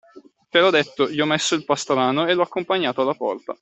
[0.49, 3.55] Te l'ho detto, gli ho messo il pastrano e l'ho accompagnato alla porta.